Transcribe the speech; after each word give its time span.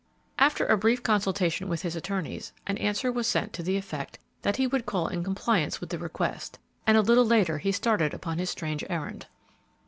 After 0.39 0.75
brief 0.77 1.03
consultation 1.03 1.69
with 1.69 1.83
his 1.83 1.95
attorneys, 1.95 2.53
an 2.65 2.79
answer 2.79 3.11
was 3.11 3.27
sent 3.27 3.53
to 3.53 3.61
the 3.61 3.77
effect 3.77 4.17
that 4.41 4.57
he 4.57 4.65
would 4.65 4.87
call 4.87 5.07
in 5.07 5.23
compliance 5.23 5.79
with 5.79 5.91
the 5.91 5.99
request, 5.99 6.57
and 6.87 6.97
a 6.97 7.01
little 7.01 7.23
later 7.23 7.59
he 7.59 7.71
started 7.71 8.11
upon 8.11 8.39
his 8.39 8.49
strange 8.49 8.83
errand. 8.89 9.27